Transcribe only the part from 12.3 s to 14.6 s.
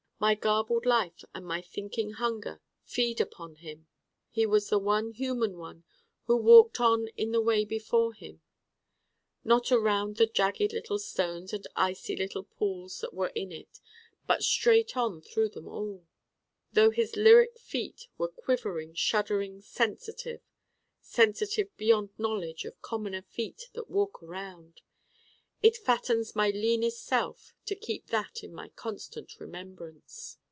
pools that were in it: but